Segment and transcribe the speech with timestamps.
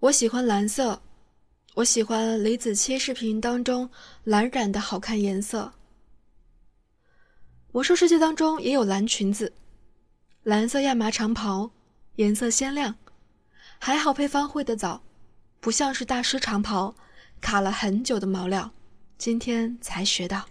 [0.00, 1.00] 我喜欢蓝色，
[1.74, 3.88] 我喜欢李子柒视频当中
[4.24, 5.72] 蓝染的好看颜色。
[7.72, 9.54] 魔兽世界当中也有蓝裙子，
[10.42, 11.70] 蓝色亚麻长袍，
[12.16, 12.94] 颜色鲜亮。
[13.78, 15.02] 还好配方会得早，
[15.60, 16.94] 不像是大师长袍，
[17.40, 18.70] 卡了很久的毛料，
[19.16, 20.46] 今天才学到。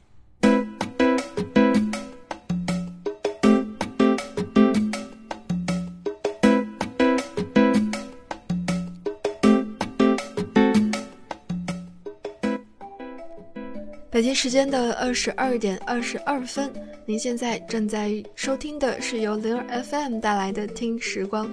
[14.16, 16.72] 北京时间的二十二点二十二分，
[17.06, 21.52] 您现在正在收听的是由灵儿 FM 带来的听时光。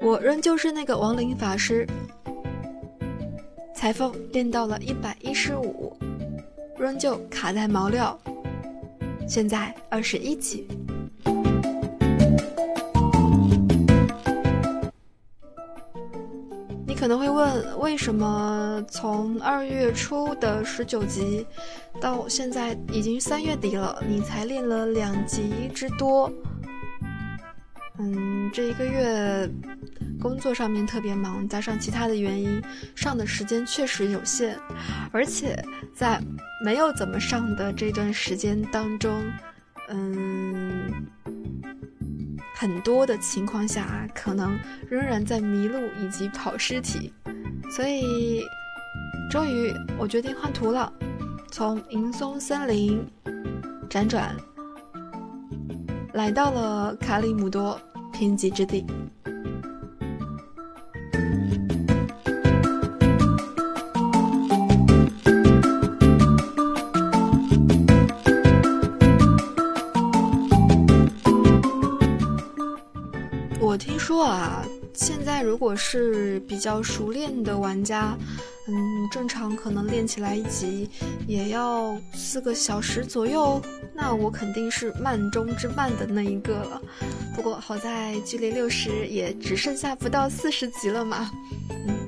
[0.00, 1.86] 我仍旧是那个亡灵法师，
[3.74, 5.94] 裁缝练到了一百一十五，
[6.78, 8.18] 仍旧卡在毛料，
[9.28, 10.66] 现在二十一级。
[17.00, 21.46] 可能会问，为什么从二月初的十九级，
[21.98, 26.30] 到现在已经三月底了，你才练了两级之多？
[27.98, 29.50] 嗯，这一个月
[30.20, 32.62] 工作上面特别忙，加上其他的原因，
[32.94, 34.58] 上的时间确实有限，
[35.10, 35.58] 而且
[35.94, 36.20] 在
[36.62, 39.24] 没有怎么上的这段时间当中，
[39.88, 41.06] 嗯。
[42.60, 47.10] 很多的情况下啊，可能仍然在迷路以及跑尸体，
[47.74, 48.44] 所以
[49.30, 50.92] 终于我决定换图了，
[51.50, 53.02] 从银松森林
[53.88, 54.36] 辗转
[56.12, 57.80] 来到了卡里姆多
[58.12, 58.84] 贫瘠之地。
[74.20, 78.14] 说啊，现在如果是比较熟练的玩家，
[78.68, 78.74] 嗯，
[79.10, 80.90] 正常可能练起来一集
[81.26, 83.58] 也要四个小时左右。
[83.94, 86.82] 那我肯定是慢中之慢的那一个了。
[87.34, 91.30] 不过好在距离六十也只剩下不到四十级了嘛。
[91.70, 92.06] 嗯，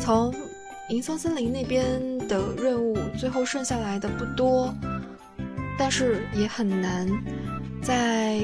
[0.00, 0.34] 从
[0.90, 4.74] 银松森林那边的任务最后剩下来的不多，
[5.78, 7.08] 但是也很难
[7.80, 8.40] 在。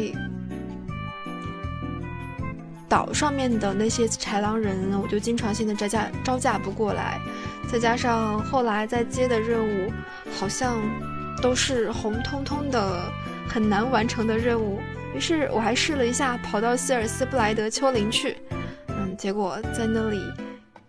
[2.91, 7.21] 岛上面的那些豺狼人，我就经常性的招架招架不过来，
[7.71, 9.93] 再加上后来在接的任务，
[10.37, 10.83] 好像
[11.41, 13.09] 都是红彤彤的，
[13.49, 14.81] 很难完成的任务。
[15.15, 18.37] 于是我还试了一下，跑到希尔斯布莱德丘陵去，
[18.89, 20.21] 嗯，结果在那里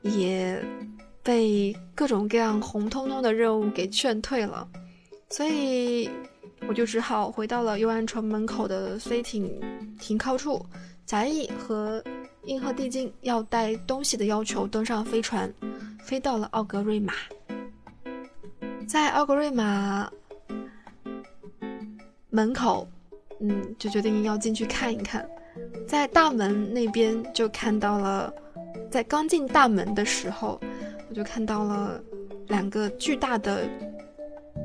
[0.02, 0.60] 也
[1.22, 4.68] 被各种各样红彤彤的任务给劝退了，
[5.30, 6.10] 所以
[6.68, 9.48] 我就只好回到了幽暗城门口的飞艇
[10.00, 10.66] 停靠处。
[11.12, 12.02] 贾谊和
[12.46, 15.54] 银河帝金要带东西的要求登上飞船，
[16.02, 17.12] 飞到了奥格瑞玛。
[18.88, 20.10] 在奥格瑞玛
[22.30, 22.88] 门口，
[23.42, 25.30] 嗯，就决定要进去看一看。
[25.86, 28.34] 在大门那边就看到了，
[28.90, 30.62] 在刚进大门的时候，
[31.10, 32.02] 我就看到了
[32.48, 33.68] 两个巨大的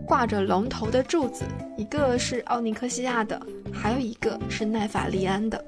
[0.06, 1.42] 挂着龙头的柱子，
[1.76, 5.64] 一个是奥尼克西亚的，还有一个是奈法利安的。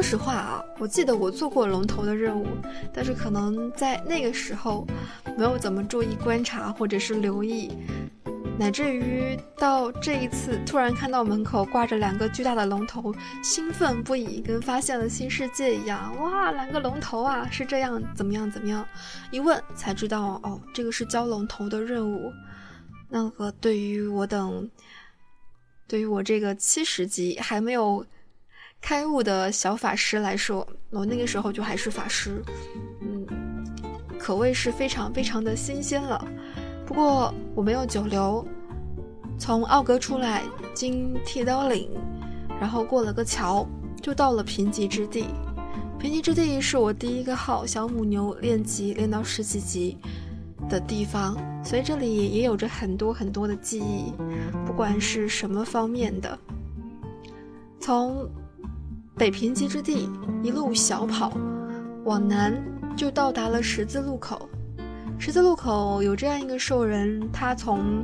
[0.00, 2.46] 说实话啊，我记得我做过龙头的任务，
[2.90, 4.86] 但是可能在那个时候
[5.36, 7.70] 没有怎么注意观察或者是留意，
[8.58, 16.16] 乃至于到这一次突然看到门口挂着两个巨大的龙头，兴奋不已，跟发现了新世界一样。
[16.16, 18.82] 哇，两个龙头啊，是这样怎么样怎么样？
[19.30, 22.32] 一问才知道哦，这个是交龙头的任务。
[23.10, 24.66] 那个对于我等，
[25.86, 28.02] 对于我这个七十级还没有。
[28.80, 32.42] 开悟的小法师来说，我那个时候就还是法师，
[33.00, 33.24] 嗯，
[34.18, 36.26] 可谓是非常非常的新鲜了。
[36.84, 38.44] 不过我没有久留，
[39.38, 40.42] 从奥格出来，
[40.74, 41.88] 经剃刀岭，
[42.60, 43.64] 然后过了个桥，
[44.02, 45.26] 就到了贫瘠之地。
[45.98, 49.98] 贫瘠之地是我第一个号小母牛练级练到十几级
[50.68, 54.12] 的地方，所以这里也有着很多很多的记忆，
[54.66, 56.36] 不管是什么方面的，
[57.78, 58.28] 从。
[59.20, 60.08] 北平瘠之地，
[60.42, 61.30] 一路小跑，
[62.04, 62.58] 往南
[62.96, 64.48] 就到达了十字路口。
[65.18, 68.02] 十字路口有这样一个兽人，他从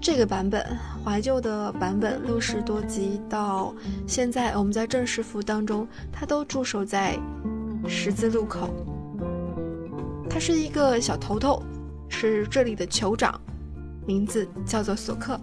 [0.00, 0.66] 这个版本
[1.04, 3.72] 怀旧的版本六十多集到
[4.04, 7.16] 现在，我们在正式服当中，他都驻守在
[7.86, 8.68] 十字路口。
[10.28, 11.62] 他是一个小头头，
[12.08, 13.40] 是这里的酋长，
[14.04, 15.40] 名字叫做索克。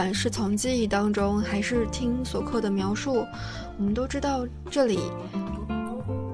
[0.00, 3.26] 不管是从记忆当中，还是听索克的描述，
[3.76, 4.98] 我们都知道这里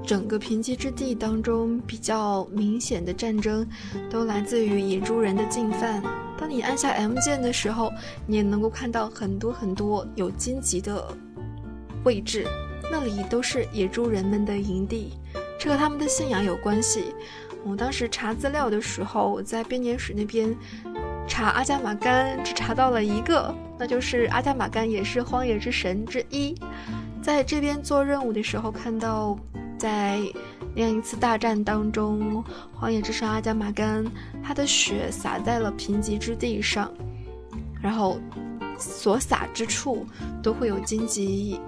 [0.07, 3.67] 整个贫瘠之地当中比较明显的战争，
[4.09, 6.01] 都来自于野猪人的进犯。
[6.39, 7.93] 当你按下 M 键的时候，
[8.25, 11.05] 你也能够看到很多很多有荆棘的
[12.05, 12.47] 位置，
[12.89, 15.15] 那里都是野猪人们的营地，
[15.59, 17.07] 这和他们的信仰有关系。
[17.65, 20.57] 我当时查资料的时候，在编年史那边。
[21.27, 26.55] 查阿加玛干只查到了一个，那就是阿加玛干也是荒野之神之一。
[27.21, 29.39] 在这边做任务的时候，看到
[29.77, 30.21] 在
[30.75, 32.43] 另一次大战当中，
[32.73, 34.05] 荒野之神阿加玛干
[34.43, 36.91] 他的血洒在了贫瘠之地上，
[37.83, 38.19] 然后
[38.79, 40.07] 所洒之处
[40.43, 41.61] 都会有荆棘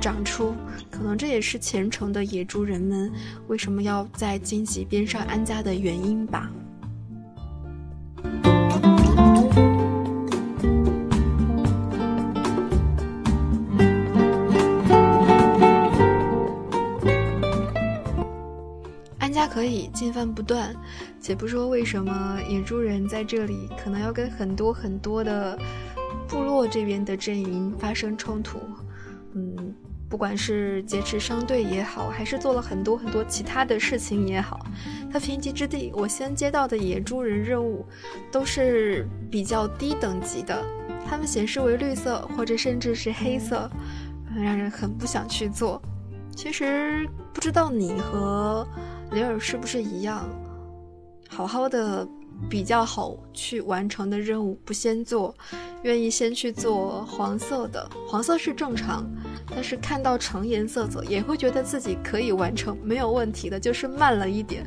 [0.00, 0.54] 长出，
[0.90, 3.10] 可能这也是虔诚的野猪人们
[3.48, 6.50] 为什么要在荆棘边上安家的原因吧。
[19.64, 20.76] 所以进犯不断，
[21.18, 25.58] 且不说为什么野猪人在这里可能要跟很多很多的
[26.28, 28.58] 部落这边的阵营发生冲突，
[29.32, 29.74] 嗯，
[30.06, 34.66] 不管是劫持商队也好，还是做了很多很多其他的事情也好，
[35.10, 37.86] 他贫瘠之地，我先接到的野猪人任务
[38.30, 40.62] 都是比较低等级的，
[41.08, 43.70] 他们显示为绿色或者甚至是黑色，
[44.36, 45.80] 让人很不想去做。
[46.36, 48.68] 其实不知道你和。
[49.14, 50.28] 雷尔是不是一样？
[51.28, 52.06] 好好的
[52.50, 55.32] 比较好去完成的任务不先做，
[55.84, 57.88] 愿意先去做黄色的。
[58.08, 59.08] 黄色是正常，
[59.48, 64.64] 但是看到橙颜色走也会觉得自己可以完成，没有问题的，就是慢了一点。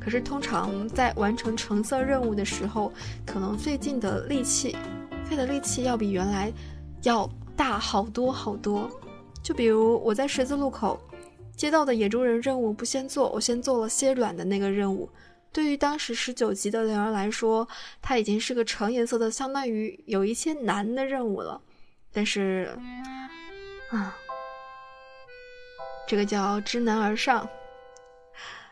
[0.00, 2.92] 可是通常在完成橙色任务的时候，
[3.26, 4.76] 可能费尽的力气，
[5.24, 6.52] 费的力气要比原来
[7.02, 8.88] 要大好多好多。
[9.42, 11.00] 就比如我在十字路口。
[11.58, 15.10] 接到的野猪人任务不先做，我先做了歇卵的那个任务。
[15.52, 17.66] 对于当时十九级的灵儿来说，
[18.00, 21.60] 它已经是个橙颜色的，相当于有一些难的任务了。
[22.12, 22.70] 但是，
[23.90, 24.16] 啊，
[26.06, 27.48] 这个叫知难而上，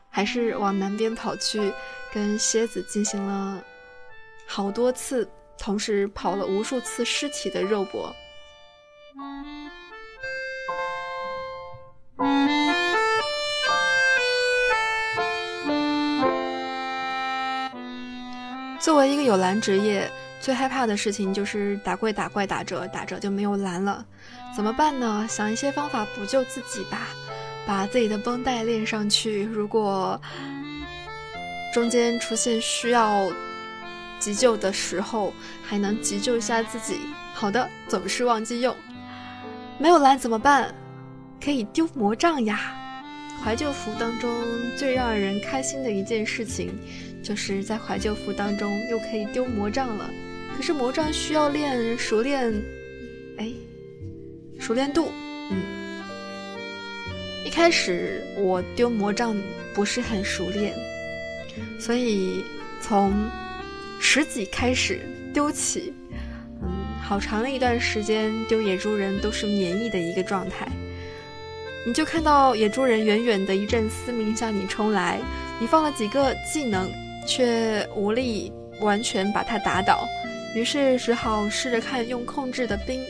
[0.09, 1.73] 还是往南边跑去，
[2.15, 3.65] 跟蝎子进行了
[4.47, 5.29] 好多次，
[5.59, 8.15] 同时跑了无数次尸体的肉搏。
[18.87, 24.07] 作为一个有蓝职业，最害怕的事情就是打怪打怪打折打折就没有蓝了，
[24.55, 25.27] 怎么办呢？
[25.29, 27.09] 想一些方法补救自己吧，
[27.67, 29.43] 把自己的绷带练上去。
[29.43, 30.21] 如果
[31.75, 33.29] 中间出现需要
[34.21, 35.35] 急救的时候，
[35.65, 37.01] 还能急救一下自己。
[37.35, 38.73] 好的，总是忘记用，
[39.79, 40.73] 没有蓝怎么办？
[41.45, 42.73] 可以丢魔杖呀！
[43.43, 44.31] 怀旧服当中
[44.77, 46.71] 最让人开心的一件事情。
[47.23, 50.09] 就是在怀旧服当中又可以丢魔杖了，
[50.57, 52.55] 可是魔杖需要练熟练，
[53.39, 53.51] 哎，
[54.61, 55.11] 熟练度，
[55.51, 55.59] 嗯，
[57.45, 59.37] 一开始我丢魔杖
[59.75, 60.73] 不是很熟练，
[61.81, 62.45] 所以
[62.81, 63.13] 从
[63.99, 65.01] 十几开始
[65.35, 65.93] 丢起，
[66.63, 66.69] 嗯，
[67.03, 70.69] 好长的一段时间丢野猪人都是免疫的一个状态，
[71.87, 75.21] 你就看到野猪人远远的一阵嘶鸣向你冲来，
[75.61, 76.91] 你放了几个技能。
[77.29, 80.07] 却无力完全把他打倒，
[80.55, 83.01] 于是只好试着看用控制的冰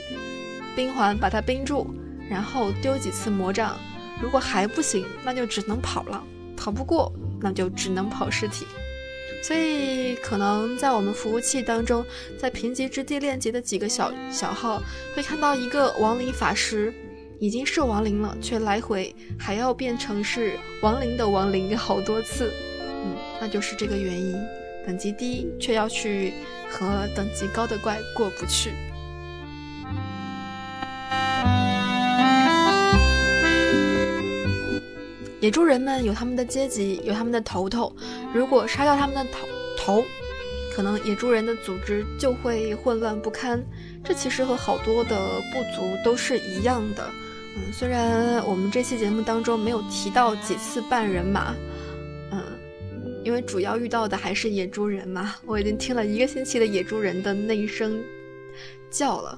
[0.75, 1.87] 冰环把他冰住，
[2.31, 3.79] 然后丢几次魔杖。
[4.19, 6.25] 如果还不行，那就只能跑了。
[6.57, 8.65] 跑不过，那就只能跑尸体。
[9.43, 12.03] 所以，可能在我们服务器当中，
[12.39, 14.83] 在贫瘠之地练级的几个小小号，
[15.15, 16.91] 会看到一个亡灵法师，
[17.39, 22.53] 已经是亡灵了，却来回还要变成是亡灵的亡灵好多次。
[23.05, 24.35] 嗯那就是这个原因，
[24.87, 26.33] 等级低却要去
[26.71, 28.73] 和等级高的怪过不去。
[35.39, 37.95] 野猪人们有他们的阶级，有他们的头头。
[38.33, 40.05] 如果杀掉他们的头头，
[40.75, 43.63] 可能野猪人的组织就会混乱不堪。
[44.03, 45.17] 这其实和好多的
[45.53, 47.07] 部族都是一样的。
[47.57, 51.55] 嗯，虽然我们这期节目当中没有提到几次半人马。
[52.31, 52.43] 嗯
[53.25, 58.01] 因为主要遇到的还是野猪人嘛，我已经听了一个星期的野猪人的那一声
[58.89, 59.37] 叫了。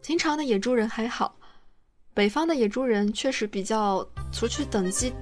[0.00, 1.36] 平常的野猪人还好，
[2.14, 5.12] 北方的野猪人确实比较，除去等级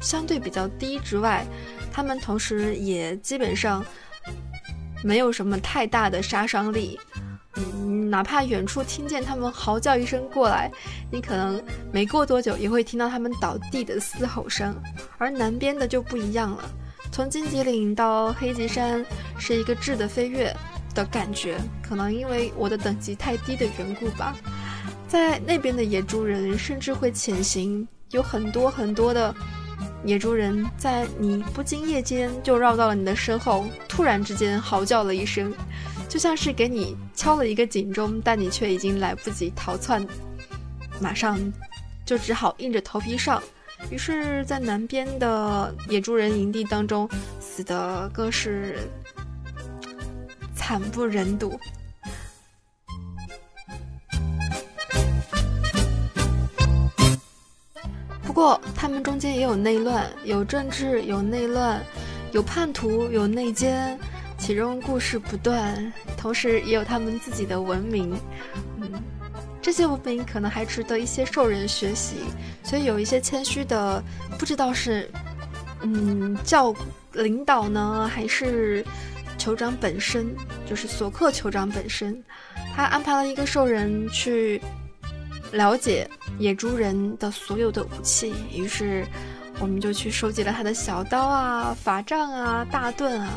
[0.00, 1.44] 相对比较低之外，
[1.92, 3.84] 他们同时也基本上
[5.04, 6.98] 没有什么太大的杀伤力。
[8.10, 10.70] 哪怕远处听见他们嚎叫一声过来，
[11.10, 11.62] 你可能
[11.92, 14.74] 没过多久也会听到他们倒地的嘶吼声。
[15.18, 16.64] 而南边的就不一样了，
[17.12, 19.04] 从荆棘岭到黑棘山
[19.38, 20.54] 是一个质的飞跃
[20.94, 21.58] 的感觉。
[21.82, 24.34] 可能因为我的等级太低的缘故吧，
[25.06, 29.34] 在那边的野猪人甚至会潜行，有很多很多的
[30.04, 35.52] 野猪人在你不经意间就绕到了你的身后，突然之间嚎叫了一声。
[36.08, 40.04] 就像是给你敲了一个警钟，但你却已经来不及逃窜，
[41.00, 41.38] 马上
[42.06, 43.42] 就只好硬着头皮上。
[43.90, 48.78] 于是，在南边的野猪人营地当中，死的更是
[50.56, 51.60] 惨不忍睹。
[58.22, 61.84] 不过，他们中间也有内乱，有政治，有内乱，
[62.32, 63.98] 有叛徒，有内奸。
[64.38, 68.16] 其中故事不断，同时也有他们自己的文明，
[68.80, 68.90] 嗯，
[69.60, 72.16] 这些文明可能还值得一些兽人学习，
[72.62, 74.02] 所以有一些谦虚的，
[74.38, 75.10] 不知道是，
[75.82, 76.74] 嗯，教
[77.12, 78.82] 领导呢，还是
[79.38, 82.22] 酋长本身，就是索克酋长本身，
[82.74, 84.62] 他安排了一个兽人去
[85.52, 89.04] 了解野猪人的所有的武器，于是
[89.60, 93.30] 我们就去收集了他的小刀啊、法杖啊、大盾啊。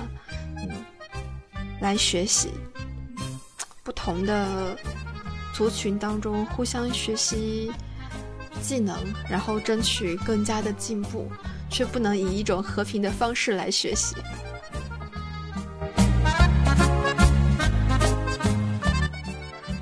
[0.56, 0.70] 嗯。
[1.82, 2.50] 来学习
[3.84, 4.78] 不同的
[5.54, 7.72] 族群当中互相学习
[8.62, 8.96] 技能，
[9.28, 11.30] 然后争取更加的进步，
[11.70, 14.16] 却不能以一种和平的方式来学习。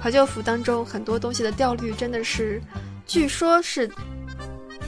[0.01, 2.61] 怀旧服当中很多东西的掉率真的是，
[3.05, 3.91] 据说是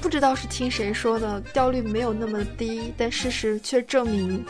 [0.02, 4.44] 不知道是听谁说的，掉率没有那么低，但事实却证明。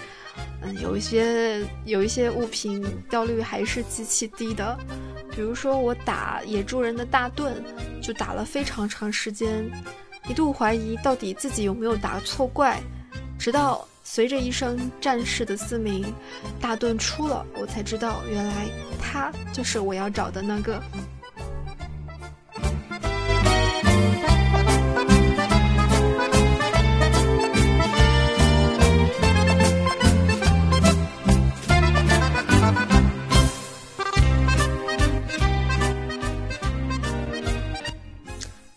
[0.61, 4.77] 嗯，有一些有一些物品掉率还是极其低的，
[5.35, 7.53] 比如说我打野猪人的大盾，
[8.01, 9.69] 就打了非常长时间，
[10.29, 12.81] 一度怀疑到底自己有没有打错怪，
[13.37, 16.11] 直到随着一声战士的嘶鸣，
[16.61, 18.53] 大盾出了，我才知道原来
[19.01, 20.81] 他就是我要找的那个。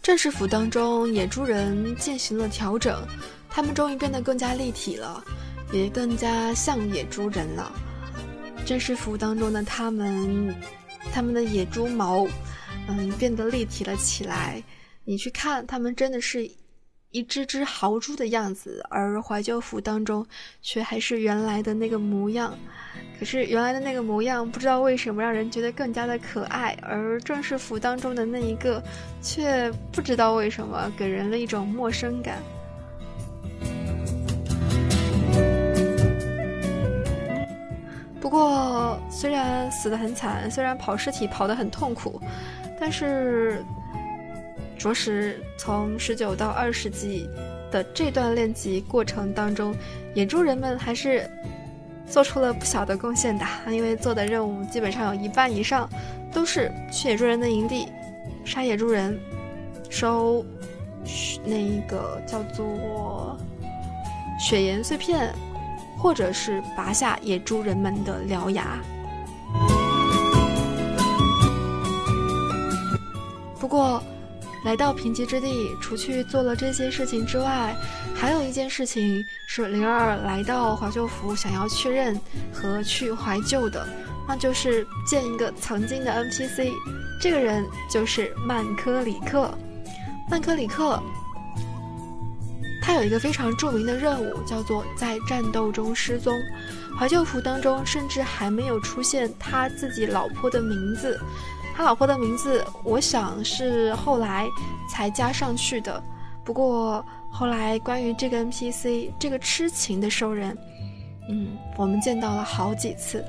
[0.04, 3.02] 正式服当中，野猪人进行了调整，
[3.48, 5.24] 他们终于变得更加立体了，
[5.72, 7.72] 也更加像野猪人了。
[8.66, 10.54] 正式服当中的他们，
[11.10, 12.28] 他们的野猪毛，
[12.86, 14.62] 嗯，变得立体了起来。
[15.04, 16.50] 你去看，他们真的是。
[17.14, 20.26] 一只只豪猪的样子，而怀旧服当中
[20.60, 22.58] 却还是原来的那个模样。
[23.16, 28.82] 可是原来的那个模样，不知道为什么让人觉得更加的可爱，而正式服当中的那一个，
[29.22, 32.42] 却不知道为什么给人了一种陌生感。
[38.20, 42.20] 不过，虽然死得很惨，虽然跑尸体跑得很痛苦，
[42.80, 43.64] 但是。
[44.78, 47.28] 着实，从十九到二十级
[47.70, 49.74] 的这段练级过程当中，
[50.14, 51.28] 野猪人们还是
[52.06, 53.46] 做出了不小的贡献的。
[53.68, 55.88] 因为做的任务基本上有一半以上
[56.32, 57.88] 都是去野猪人的营地
[58.44, 59.18] 杀野猪人，
[59.88, 60.44] 收
[61.44, 63.38] 那个叫做
[64.38, 65.32] 血岩碎片，
[65.98, 68.78] 或者是拔下野猪人们的獠牙。
[73.58, 74.02] 不过。
[74.64, 77.76] 来到贫瘠之地，除去做了这些事情之外，
[78.14, 82.18] 还有一件事情是灵儿来到怀旧服想要确认
[82.52, 83.86] 和去怀旧的，
[84.26, 86.72] 那就是见一个曾经的 NPC，
[87.20, 89.50] 这个人就是曼科里克。
[90.30, 90.98] 曼科里克，
[92.82, 96.34] 他有一个非常著名的任务，叫做在战斗中失踪。
[96.98, 101.20] 怀旧服当中甚至还没有出现他自己老婆的名字。
[101.76, 104.48] 他老婆的名字，我想是后来
[104.88, 106.00] 才加上去的。
[106.44, 110.56] 不过后来关于这个 NPC，这个痴情的兽人，
[111.28, 113.24] 嗯，我们见到了好几次。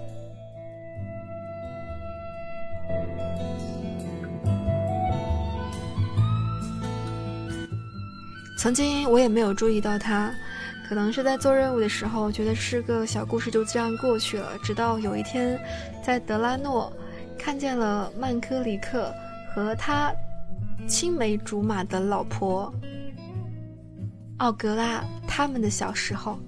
[8.60, 10.32] 曾经我也没有注意到他，
[10.88, 14.52] 可能是在做任务的时候，觉得是个小故事，就这样过去了。
[14.64, 15.60] 直到有一天，
[16.04, 16.94] 在德拉诺。
[17.46, 19.14] 看见了曼科里克
[19.54, 20.12] 和他
[20.88, 22.74] 青梅竹马的老婆
[24.38, 26.40] 奥格拉他们的小时候，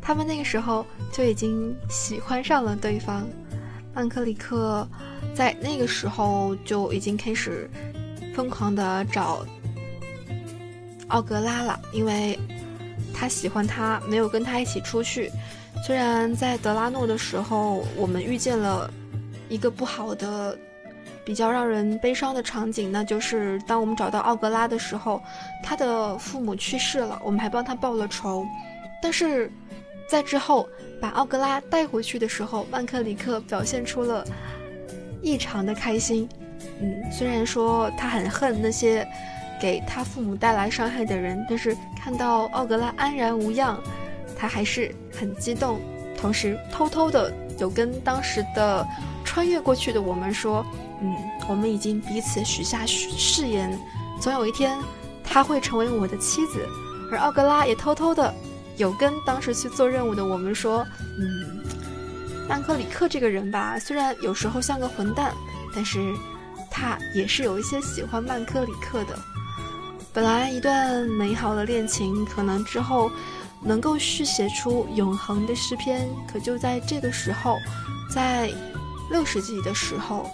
[0.00, 3.26] 他们那个时候就已经喜欢上了对方。
[3.92, 4.86] 曼克里克
[5.34, 7.68] 在那个时候就已经开始
[8.32, 9.44] 疯狂的找
[11.08, 12.38] 奥格拉了，因为
[13.12, 15.32] 他喜欢他，没有跟他一起出去。
[15.84, 18.88] 虽然在德拉诺的时候，我们遇见了
[19.52, 20.56] 一个不好的、
[21.26, 25.22] 比较让人悲伤的场景，那就是当我们找到奥格拉的时候，
[25.62, 28.46] 他的父母去世了，我们还帮他报了仇。
[29.02, 29.52] 但是
[30.08, 30.66] 在之后
[31.02, 34.24] 把奥格拉带回去的时候，曼克里克表现出了
[35.20, 36.26] 异常的开心。
[36.80, 39.06] 嗯，虽然说他很恨那些
[39.60, 43.78] 给他父母带来伤害的人，但是看到奥格拉安然无恙。
[44.34, 45.78] 他还是很激动，
[46.16, 48.84] 同时偷偷的有跟当时的
[49.32, 50.62] 穿越过去的我们说
[51.00, 51.16] ：“嗯，
[51.48, 53.80] 我们已经彼此许下誓言，
[54.20, 54.78] 总有一天
[55.24, 56.68] 他会成为我的妻子。”
[57.10, 58.34] 而奥格拉也偷偷的
[58.76, 60.86] 有跟当时去做任务的我们说
[61.18, 61.64] ：“嗯，
[62.46, 65.32] 曼克里克这个人吧，虽然有时候像个混蛋，
[65.74, 66.14] 但是
[66.70, 69.18] 他也是有一些喜欢曼克里克的。
[70.12, 73.10] 本来一段美好的恋情，可能之后……”
[73.64, 77.56] 能够续写出永恒的诗篇，可就在这个时候，
[78.12, 78.50] 在
[79.12, 80.28] 六世纪的时候，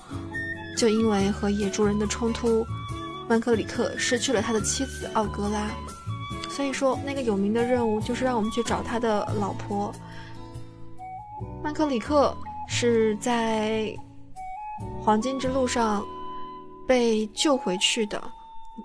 [0.77, 2.65] 就因为和野猪人的冲突，
[3.29, 5.69] 曼克里克失去了他的妻子奥格拉。
[6.49, 9.93] 所以说，那个有名的任务就是让我们去找他的老婆。
[11.63, 12.35] 曼克里克
[12.69, 13.95] 是在
[15.01, 16.03] 黄金之路上
[16.87, 18.23] 被救回去的，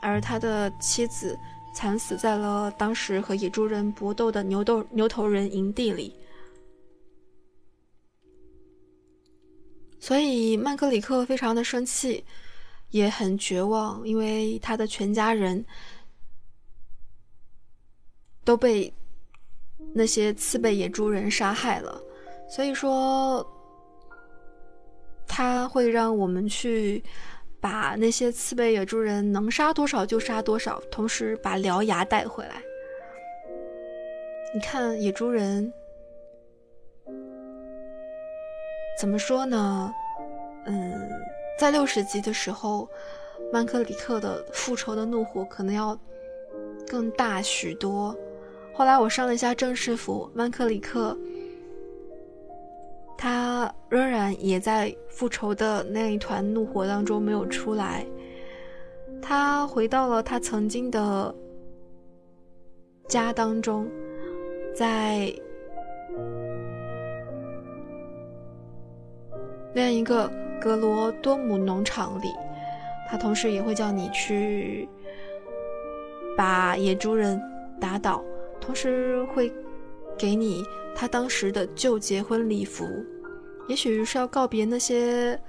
[0.02, 1.40] 而他的妻子。
[1.76, 6.14] 惨死在了当时和野猪人搏斗的牛斗牛头人营地里，
[10.04, 12.26] 所以曼克里克非常的生气，
[12.90, 15.66] 也很绝望，因为他的全家人
[18.44, 18.94] 都被
[19.94, 22.04] 那些刺背野猪人杀害了，
[22.50, 23.50] 所以说
[25.26, 27.02] 他会让我们去。
[27.62, 32.62] 把那些刺背野猪人能杀多少就杀多少，同时把獠牙带回来。
[34.54, 35.72] 你看野猪人
[39.00, 39.94] 怎么说呢？
[40.66, 41.10] 嗯，
[41.60, 42.88] 在六十级的时候，
[43.52, 45.98] 曼克里克的复仇的怒火可能要
[46.88, 48.16] 更大许多。
[48.74, 51.18] 后来我上了一下正式服，曼克里克。
[53.18, 58.06] 他仍然也在复仇的那一团怒火当中没有出来，
[59.22, 61.34] 他回到了他曾经的
[63.08, 63.88] 家当中，
[64.76, 65.34] 在
[69.74, 70.32] 那样一个
[70.62, 72.28] 格罗多姆农场里，
[73.10, 74.88] 他同时也会叫你去
[76.38, 77.42] 把野猪人
[77.80, 78.24] 打倒，
[78.62, 79.52] 同时会
[80.18, 80.64] 给你
[80.96, 82.88] 他当时的旧结婚礼服。
[83.68, 85.40] 也许是要告别那些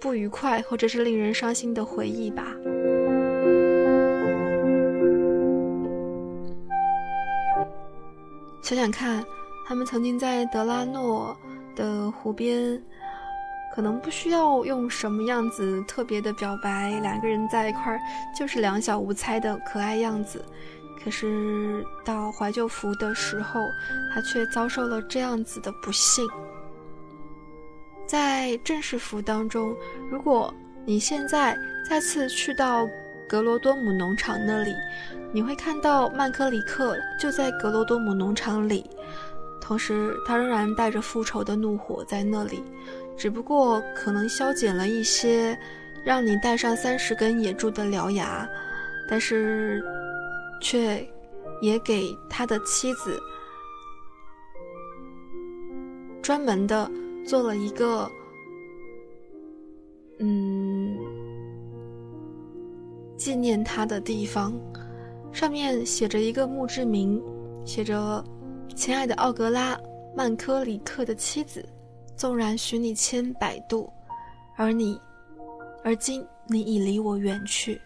[0.00, 2.54] 不愉快或者是令人伤心的回忆吧。
[8.62, 9.24] 想想看，
[9.66, 11.36] 他们曾经在德拉诺
[11.74, 12.82] 的湖边，
[13.74, 18.00] 可能不需要用什么样子特别的表白，两个人在一块儿
[18.36, 20.44] 就是两小无猜的可爱样子。
[21.02, 23.60] 可是到怀旧服的时候，
[24.14, 26.24] 他却遭受了这样子的不幸。
[28.06, 29.74] 在正式服当中，
[30.10, 30.52] 如果
[30.84, 31.56] 你现在
[31.88, 32.86] 再次去到
[33.28, 34.72] 格罗多姆农场那里，
[35.32, 38.88] 你会看到曼克里克就在格罗多姆农场里，
[39.60, 42.62] 同时他仍然带着复仇的怒火在那里，
[43.16, 45.58] 只不过可能消减了一些，
[46.04, 48.48] 让你带上三十根野猪的獠牙，
[49.08, 49.82] 但是
[50.60, 51.06] 却
[51.60, 53.18] 也给他的妻子
[56.22, 56.90] 专门的。
[57.24, 58.10] 做了一个，
[60.18, 60.98] 嗯，
[63.16, 64.52] 纪念他的地方，
[65.30, 67.22] 上面写着一个墓志铭，
[67.64, 68.24] 写着
[68.74, 69.78] ：“亲爱的奥格拉，
[70.16, 71.64] 曼科里克的妻子，
[72.16, 73.92] 纵然许你千百度，
[74.56, 75.00] 而你，
[75.84, 77.80] 而今你已离我远去。”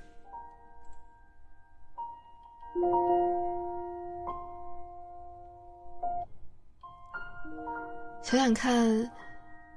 [8.22, 9.10] 想想看。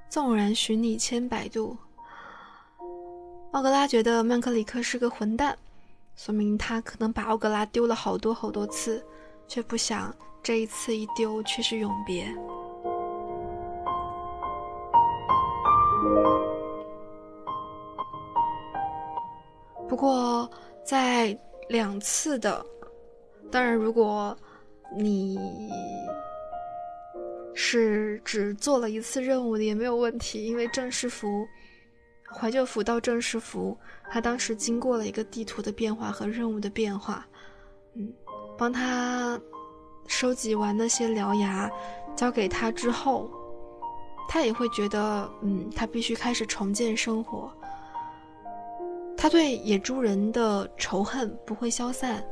[0.08, 1.76] 纵然许你千百度，
[3.52, 5.56] 奥格拉觉得曼克里克是个混蛋，
[6.16, 9.06] 说明他可能把奥格拉丢了好多好多次，
[9.46, 12.26] 却不想这一次一丢却是永别。
[19.90, 20.48] 不过
[20.84, 21.36] 在
[21.68, 22.64] 两次的，
[23.50, 24.36] 当然如果
[24.96, 25.36] 你
[27.54, 31.44] 是只做了一次任务的也没有问题，因为正式服
[32.32, 33.76] 怀旧服到正式服，
[34.08, 37.26] 他当时经过了一个地图的变化和任务的变化，
[37.96, 38.12] 嗯，
[38.56, 39.38] 帮他
[40.06, 41.68] 收集完那些獠牙，
[42.14, 43.28] 交给他之后，
[44.28, 47.52] 他也会觉得，嗯，他必须开始重建生活。
[49.30, 52.22] 对野猪人的仇恨不会消散，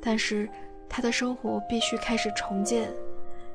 [0.00, 0.48] 但是
[0.88, 2.92] 他的生活必须开始重建。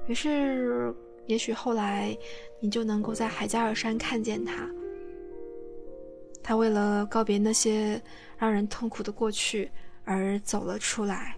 [0.08, 2.18] 于是，也许后来
[2.60, 4.70] 你就能够在海加尔山看见他。
[6.42, 8.02] 他为了告别那些
[8.38, 9.70] 让人痛苦的过去
[10.06, 11.36] 而走了出来。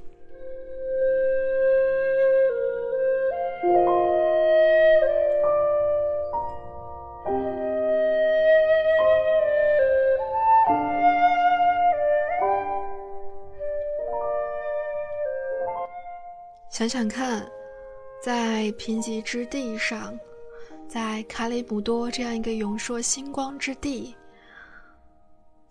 [16.77, 17.43] 想想看，
[18.21, 20.15] 在贫瘠之地上，
[20.87, 24.15] 在卡里姆多这样一个永烁星光之地，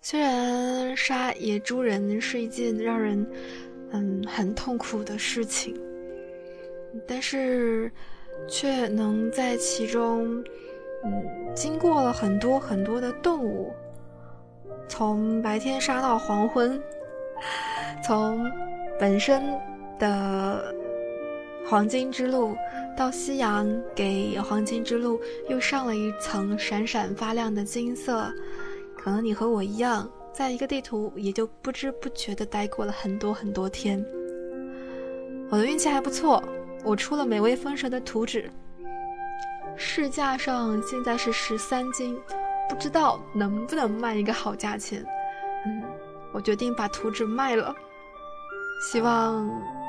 [0.01, 3.25] 虽然杀野猪人是一件让人
[3.91, 5.79] 嗯很痛苦的事情，
[7.07, 7.89] 但是
[8.49, 10.43] 却能在其中
[11.05, 13.73] 嗯经过了很多很多的动物，
[14.89, 16.77] 从白天杀到黄昏，
[18.03, 18.45] 从
[18.99, 19.41] 本身
[19.97, 20.75] 的。
[21.69, 22.55] 黄金之路
[22.95, 28.33] 到夕阳，给黄金之路又上了一层闪闪发亮的金色。
[28.97, 34.01] 可能你和我一样，在一个地图也就不知不觉地待过了很多很多天。
[35.49, 36.41] 我的运气还不错，
[36.85, 38.49] 我出了美味丰盛的图纸，
[39.75, 42.17] 市价上现在是十三金，
[42.69, 45.05] 不知道能不能卖一个好价钱。
[45.65, 45.83] 嗯，
[46.31, 47.75] 我决定把图纸卖了，
[48.89, 49.45] 希望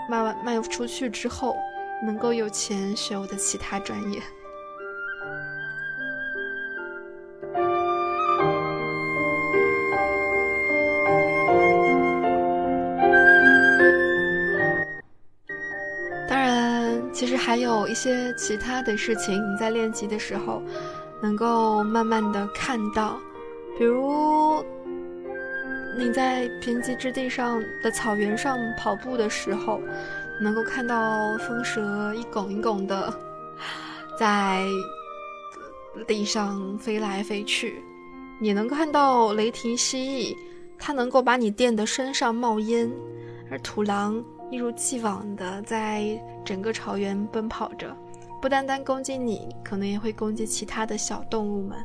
[0.09, 1.57] 卖完卖出去之后。
[2.01, 4.23] 能够有钱学我的其他专业。
[16.29, 20.63] 当然，其实还有一些其他的事情，你在练级的时候
[21.21, 23.19] 能够慢慢的看到，
[23.77, 24.65] 比如
[25.99, 29.81] 你在贫瘠之地上的草原上跑步的时候。
[30.41, 33.13] 能够看到风蛇一拱一拱的
[34.17, 34.65] 在
[36.07, 37.83] 地上飞来飞去，
[38.41, 40.37] 你能看到雷霆蜥蜴，
[40.79, 42.89] 它能够把你电得身上冒烟，
[43.51, 46.07] 而土狼一如既往的在
[46.45, 47.93] 整个草原奔跑着，
[48.41, 51.77] 不单单攻击你，可能也会攻击其他的小动物们。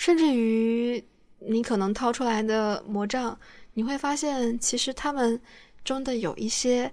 [0.00, 1.04] 甚至于，
[1.40, 3.38] 你可能掏出来的魔杖，
[3.74, 5.38] 你会发现，其实他们
[5.84, 6.90] 中的有一些，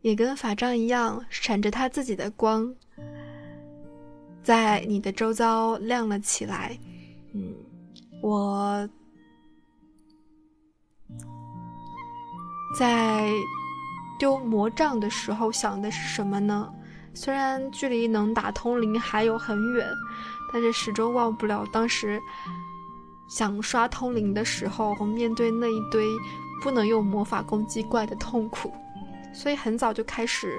[0.00, 2.74] 也跟法杖一样，闪着他自己的光，
[4.42, 6.74] 在你的周遭亮了起来。
[7.34, 7.52] 嗯，
[8.22, 8.88] 我
[12.78, 13.30] 在
[14.18, 16.72] 丢魔杖的时候想的是什么呢？
[17.20, 19.84] 虽然距离能打通灵还有很远。
[20.50, 22.18] 但是始终忘不了当时
[23.28, 26.06] 想刷通灵的时候，面对那一堆
[26.62, 28.72] 不能用魔法攻击怪的痛苦，
[29.34, 30.58] 所以很早就开始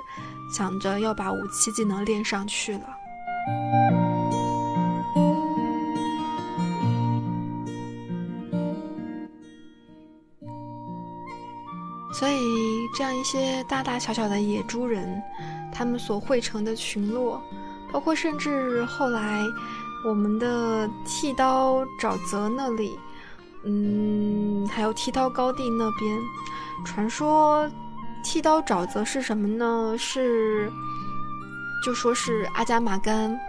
[0.56, 2.82] 想着要把武器技能练上去了。
[12.13, 12.38] 所以
[12.95, 15.19] 这样一些大大小小的野猪人，
[15.79, 17.41] 他们所汇成的群落。
[17.89, 19.43] 包括甚至后来，
[20.05, 22.99] 我们的剃刀沼泽那里，
[23.63, 26.19] 嗯，还有剃刀高地那边，
[26.85, 27.67] 传说
[28.23, 29.95] 剃刀沼泽是什么呢？
[29.97, 30.69] 是，
[31.83, 33.39] 就说是阿加玛干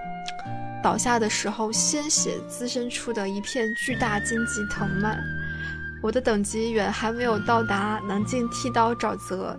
[0.82, 5.18] 倒下的时候，鲜血滋生出的一片巨大荆棘藤蔓。
[6.02, 9.54] 我的等级远还没有到达能进剃刀沼泽。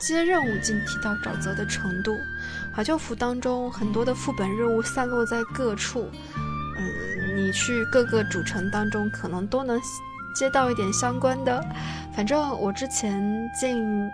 [0.00, 2.16] 接任务进提到沼泽的程度，
[2.74, 6.08] 怀旧服当中很多的副本任务散落在各处，
[6.78, 9.78] 嗯，你去各个主城当中可能都能
[10.34, 11.62] 接到一点相关的。
[12.16, 13.22] 反正我之前
[13.54, 14.10] 进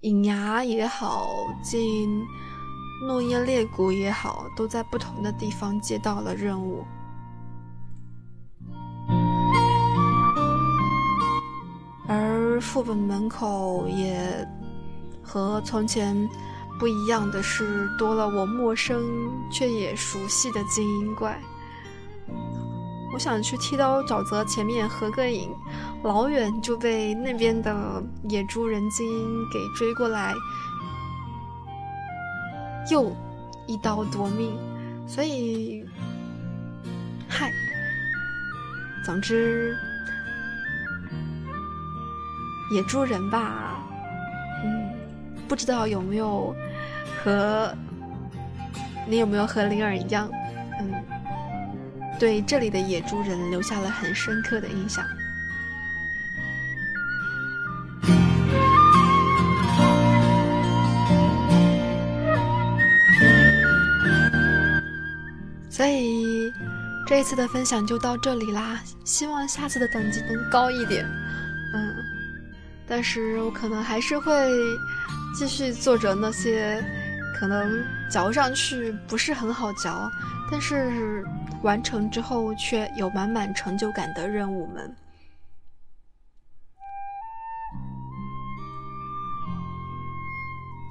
[0.00, 1.28] 隐牙也好，
[1.62, 2.24] 进
[3.06, 6.84] 诺耶裂谷也好，都在不同的地方接到了任务。
[12.06, 14.46] 而副本门口也
[15.22, 16.28] 和从前
[16.78, 19.02] 不一样的是，多了我陌生
[19.50, 21.40] 却也熟悉的精英怪。
[23.12, 25.48] 我想去剃刀沼泽前面合个影，
[26.02, 30.34] 老远就被那边的野猪人精英给追过来，
[32.90, 33.14] 又
[33.66, 34.58] 一刀夺命。
[35.06, 35.84] 所以，
[37.28, 37.52] 嗨，
[39.04, 39.76] 总之，
[42.74, 43.78] 野猪人吧，
[44.64, 44.90] 嗯，
[45.46, 46.52] 不知道有没有
[47.22, 47.72] 和
[49.06, 50.28] 你有没有和灵儿一样，
[50.80, 50.92] 嗯。
[52.18, 55.04] 对这里的野猪人留下了很深刻的印象。
[65.68, 66.52] 所以
[67.04, 71.04] 这一次的分享就到这里啦，希望下次的等级能高一点。
[72.94, 74.32] 但是我可能还是会
[75.34, 76.80] 继续做着那些
[77.36, 80.08] 可能嚼上去不是很好嚼，
[80.48, 81.24] 但是。
[81.62, 84.94] 完成之后却有满满成就感的任务们，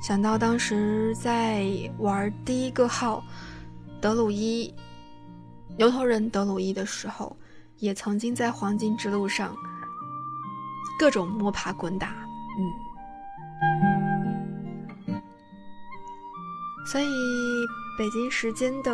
[0.02, 1.64] 想到当时在
[2.00, 3.24] 玩第一个号
[4.02, 4.74] 德鲁伊
[5.78, 7.38] 牛头人德鲁伊的时候，
[7.78, 9.56] 也曾经在黄金之路上
[11.04, 12.16] 各种摸爬滚打，
[15.10, 15.20] 嗯，
[16.86, 17.06] 所以
[18.00, 18.90] 北京时间的。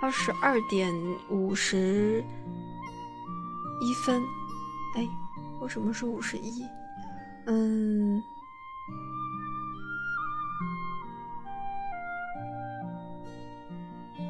[0.00, 0.92] 二十二点
[1.28, 2.24] 五十
[3.80, 4.22] 一分，
[4.96, 5.08] 哎，
[5.60, 6.64] 为什么是五十一？
[7.46, 8.22] 嗯，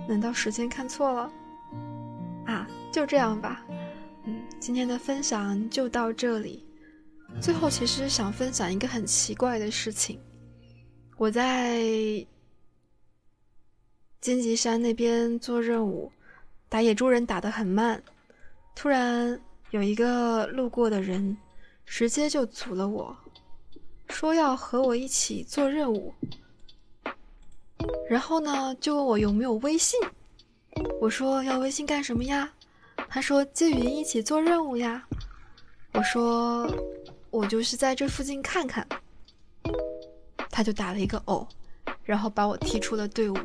[0.08, 1.30] 难道时间看错了？
[2.46, 3.60] 啊，就这样吧。
[4.62, 6.64] 今天的分享就到这里。
[7.40, 10.20] 最后，其实想分享一个很奇怪的事情，
[11.16, 11.82] 我在。
[14.20, 16.12] 荆棘山那边做任务，
[16.68, 18.00] 打野猪人打得很慢。
[18.72, 19.36] 突然
[19.72, 21.36] 有一个路过的人，
[21.84, 23.16] 直接就阻了我，
[24.10, 26.14] 说要和我一起做任务。
[28.08, 29.98] 然后呢，就问我有没有微信。
[31.00, 32.52] 我说要微信干什么呀？
[33.14, 35.06] 他说接语音一起做任务呀。
[35.92, 36.66] 我说
[37.28, 38.88] 我就是在这附近看看。
[40.50, 41.46] 他就打了一个哦，
[42.04, 43.36] 然后把我踢出了队伍。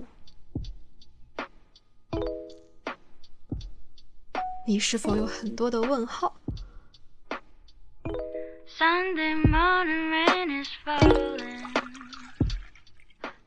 [4.65, 6.34] 你是否有很多的问号？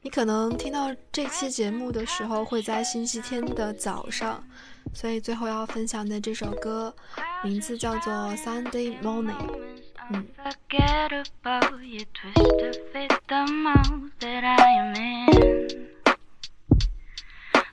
[0.02, 4.46] 你可能听到这期节目的时候会在星期天的早上，
[4.92, 6.94] 所以最后要分享的这首歌
[7.42, 9.37] 名字叫做《Sunday Morning》。
[10.11, 10.26] 嗯。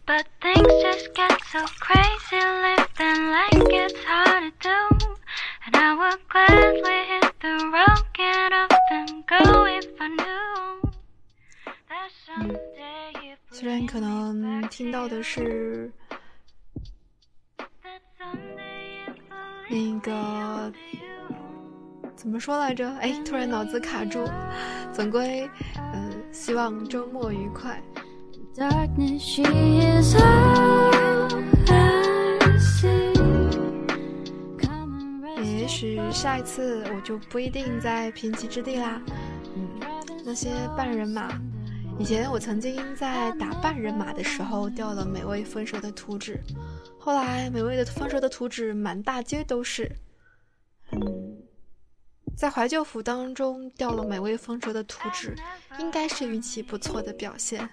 [0.08, 5.17] But things just get so crazy, living like it's hard to do.
[5.65, 10.91] And I would gladly hit the road, get off and go if I knew
[11.89, 15.91] that someday if 虽然可能听到的是
[22.28, 22.86] 怎么说来着？
[23.00, 24.20] 哎，突然脑子卡住。
[24.92, 25.50] 总归，
[25.94, 27.82] 嗯，希望周末愉快。
[35.42, 39.02] 也许下一次我就不一定在贫瘠之地啦。
[39.56, 39.80] 嗯，
[40.26, 41.30] 那些半人马，
[41.98, 46.38] 以前我曾经在打半人马的时候掉了美味分蛇的图纸，
[47.00, 49.90] 后来美味的分蛇的图纸满大街都是。
[52.38, 55.36] 在怀旧服当中掉了美味分蛇的图纸，
[55.80, 57.67] 应该是运气不错的表现。